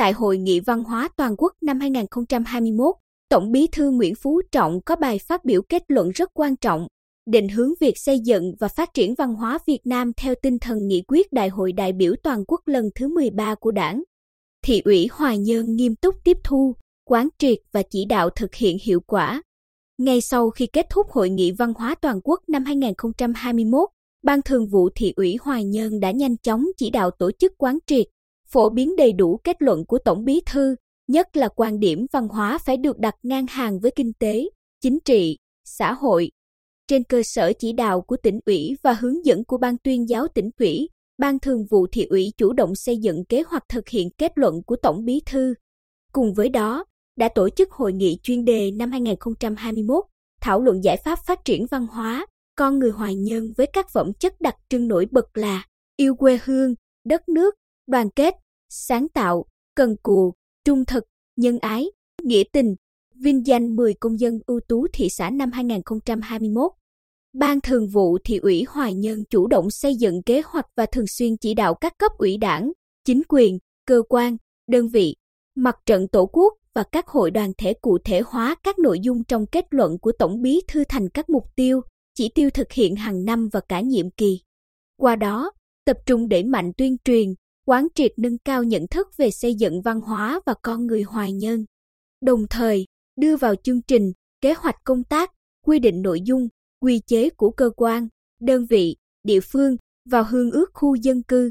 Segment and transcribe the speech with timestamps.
[0.00, 2.94] tại Hội nghị Văn hóa Toàn quốc năm 2021,
[3.28, 6.86] Tổng bí thư Nguyễn Phú Trọng có bài phát biểu kết luận rất quan trọng,
[7.30, 10.86] định hướng việc xây dựng và phát triển văn hóa Việt Nam theo tinh thần
[10.86, 14.02] nghị quyết Đại hội đại biểu toàn quốc lần thứ 13 của Đảng.
[14.64, 18.76] Thị ủy Hoài Nhơn nghiêm túc tiếp thu, quán triệt và chỉ đạo thực hiện
[18.84, 19.42] hiệu quả.
[19.98, 23.88] Ngay sau khi kết thúc Hội nghị Văn hóa Toàn quốc năm 2021,
[24.22, 27.78] Ban Thường vụ Thị ủy Hoài Nhơn đã nhanh chóng chỉ đạo tổ chức quán
[27.86, 28.06] triệt,
[28.52, 30.76] phổ biến đầy đủ kết luận của Tổng bí thư,
[31.08, 34.44] nhất là quan điểm văn hóa phải được đặt ngang hàng với kinh tế,
[34.80, 36.30] chính trị, xã hội.
[36.88, 40.26] Trên cơ sở chỉ đạo của tỉnh ủy và hướng dẫn của Ban tuyên giáo
[40.34, 44.10] tỉnh ủy, Ban Thường vụ Thị ủy chủ động xây dựng kế hoạch thực hiện
[44.18, 45.54] kết luận của Tổng bí thư.
[46.12, 46.84] Cùng với đó,
[47.16, 50.04] đã tổ chức hội nghị chuyên đề năm 2021,
[50.40, 54.12] thảo luận giải pháp phát triển văn hóa, con người hoài nhân với các phẩm
[54.20, 55.64] chất đặc trưng nổi bật là
[55.96, 57.54] yêu quê hương, đất nước,
[57.90, 58.34] đoàn kết,
[58.68, 59.44] sáng tạo,
[59.76, 61.04] cần cù, trung thực,
[61.36, 61.86] nhân ái,
[62.22, 62.74] nghĩa tình,
[63.14, 66.72] vinh danh 10 công dân ưu tú thị xã năm 2021.
[67.32, 71.06] Ban Thường vụ Thị ủy Hoài Nhân chủ động xây dựng kế hoạch và thường
[71.06, 72.72] xuyên chỉ đạo các cấp ủy đảng,
[73.04, 74.36] chính quyền, cơ quan,
[74.68, 75.16] đơn vị,
[75.56, 79.24] mặt trận tổ quốc và các hội đoàn thể cụ thể hóa các nội dung
[79.24, 81.80] trong kết luận của Tổng bí thư thành các mục tiêu,
[82.14, 84.40] chỉ tiêu thực hiện hàng năm và cả nhiệm kỳ.
[84.96, 85.52] Qua đó,
[85.86, 87.34] tập trung đẩy mạnh tuyên truyền,
[87.66, 91.32] quán triệt nâng cao nhận thức về xây dựng văn hóa và con người hoài
[91.32, 91.64] nhân.
[92.20, 92.86] Đồng thời,
[93.20, 95.30] đưa vào chương trình, kế hoạch công tác,
[95.66, 96.48] quy định nội dung,
[96.80, 98.08] quy chế của cơ quan,
[98.40, 99.76] đơn vị, địa phương
[100.10, 101.50] vào hương ước khu dân cư.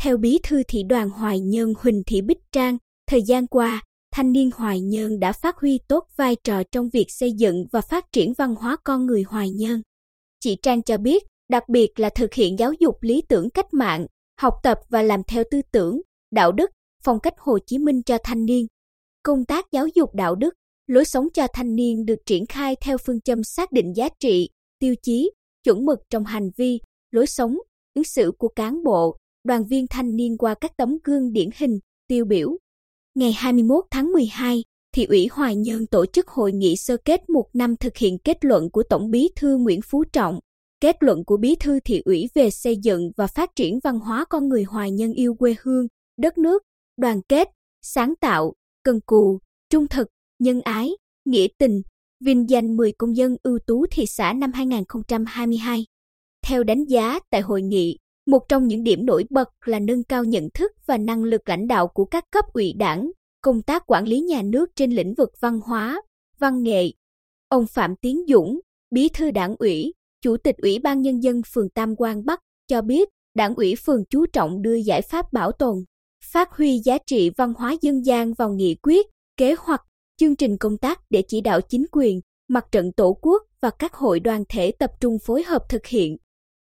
[0.00, 4.32] Theo bí thư thị đoàn Hoài Nhân Huỳnh Thị Bích Trang, thời gian qua, thanh
[4.32, 8.04] niên Hoài Nhân đã phát huy tốt vai trò trong việc xây dựng và phát
[8.12, 9.82] triển văn hóa con người Hoài Nhân.
[10.40, 14.06] Chị Trang cho biết, đặc biệt là thực hiện giáo dục lý tưởng cách mạng,
[14.40, 16.00] học tập và làm theo tư tưởng,
[16.30, 16.70] đạo đức,
[17.04, 18.66] phong cách Hồ Chí Minh cho thanh niên.
[19.22, 20.54] Công tác giáo dục đạo đức,
[20.86, 24.48] lối sống cho thanh niên được triển khai theo phương châm xác định giá trị,
[24.78, 25.30] tiêu chí,
[25.64, 26.80] chuẩn mực trong hành vi,
[27.10, 27.56] lối sống,
[27.94, 31.78] ứng xử của cán bộ, đoàn viên thanh niên qua các tấm gương điển hình,
[32.08, 32.56] tiêu biểu.
[33.14, 34.62] Ngày 21 tháng 12,
[34.94, 38.44] Thị ủy Hoài Nhơn tổ chức hội nghị sơ kết một năm thực hiện kết
[38.44, 40.38] luận của Tổng bí thư Nguyễn Phú Trọng,
[40.80, 44.24] kết luận của bí thư thị ủy về xây dựng và phát triển văn hóa
[44.30, 45.86] con người Hoài Nhân yêu quê hương,
[46.16, 46.62] đất nước,
[46.96, 47.48] đoàn kết,
[47.82, 48.52] sáng tạo,
[48.82, 49.38] cần cù,
[49.70, 50.08] trung thực,
[50.38, 50.90] nhân ái,
[51.24, 51.82] nghĩa tình,
[52.24, 55.86] vinh danh 10 công dân ưu tú thị xã năm 2022.
[56.46, 60.24] Theo đánh giá tại hội nghị, một trong những điểm nổi bật là nâng cao
[60.24, 63.10] nhận thức và năng lực lãnh đạo của các cấp ủy đảng,
[63.40, 66.02] công tác quản lý nhà nước trên lĩnh vực văn hóa,
[66.38, 66.92] văn nghệ.
[67.48, 68.60] Ông Phạm Tiến Dũng,
[68.90, 72.82] Bí thư Đảng ủy, Chủ tịch Ủy ban Nhân dân phường Tam Quang Bắc cho
[72.82, 75.76] biết, Đảng ủy phường chú trọng đưa giải pháp bảo tồn,
[76.32, 79.82] phát huy giá trị văn hóa dân gian vào nghị quyết, kế hoạch,
[80.16, 83.94] chương trình công tác để chỉ đạo chính quyền, mặt trận tổ quốc và các
[83.94, 86.16] hội đoàn thể tập trung phối hợp thực hiện.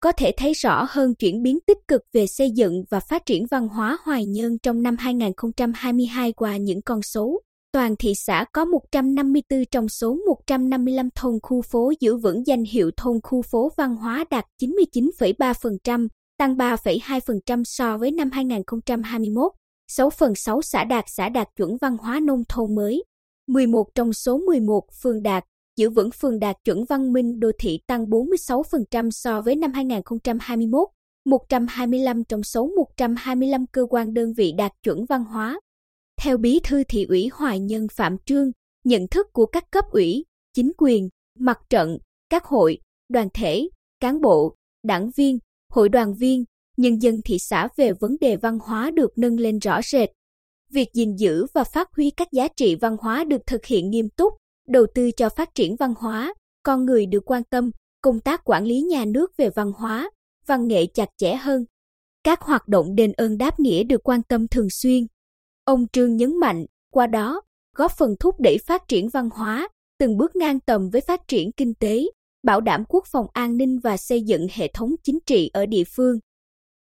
[0.00, 3.46] Có thể thấy rõ hơn chuyển biến tích cực về xây dựng và phát triển
[3.50, 7.40] văn hóa hoài nhân trong năm 2022 qua những con số.
[7.72, 12.90] Toàn thị xã có 154 trong số 155 thôn khu phố giữ vững danh hiệu
[12.96, 16.08] thôn khu phố văn hóa đạt 99,3%,
[16.38, 19.52] tăng 3,2% so với năm 2021.
[19.88, 23.04] 6 phần 6 xã đạt xã đạt chuẩn văn hóa nông thôn mới.
[23.48, 25.44] 11 trong số 11 phường đạt,
[25.76, 30.88] giữ vững phường đạt chuẩn văn minh đô thị tăng 46% so với năm 2021.
[31.26, 35.60] 125 trong số 125 cơ quan đơn vị đạt chuẩn văn hóa.
[36.22, 38.50] Theo bí thư thị ủy Hoài Nhân Phạm Trương,
[38.84, 41.08] nhận thức của các cấp ủy, chính quyền,
[41.38, 41.98] mặt trận,
[42.30, 43.68] các hội, đoàn thể,
[44.00, 45.38] cán bộ, đảng viên,
[45.72, 46.44] hội đoàn viên,
[46.76, 50.08] nhân dân thị xã về vấn đề văn hóa được nâng lên rõ rệt.
[50.72, 54.08] Việc gìn giữ và phát huy các giá trị văn hóa được thực hiện nghiêm
[54.08, 54.32] túc,
[54.68, 57.70] đầu tư cho phát triển văn hóa, con người được quan tâm,
[58.02, 60.10] công tác quản lý nhà nước về văn hóa,
[60.46, 61.64] văn nghệ chặt chẽ hơn.
[62.24, 65.06] Các hoạt động đền ơn đáp nghĩa được quan tâm thường xuyên.
[65.70, 67.42] Ông Trương nhấn mạnh, qua đó,
[67.76, 69.68] góp phần thúc đẩy phát triển văn hóa,
[69.98, 72.04] từng bước ngang tầm với phát triển kinh tế,
[72.42, 75.84] bảo đảm quốc phòng an ninh và xây dựng hệ thống chính trị ở địa
[75.84, 76.18] phương.